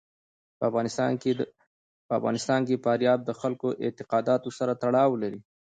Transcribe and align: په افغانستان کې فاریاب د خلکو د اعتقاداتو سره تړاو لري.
په 2.07 2.13
افغانستان 2.29 2.61
کې 2.67 2.81
فاریاب 2.85 3.19
د 3.25 3.31
خلکو 3.41 3.67
د 3.71 3.79
اعتقاداتو 3.85 4.49
سره 4.59 4.73
تړاو 4.83 5.11
لري. 5.23 5.39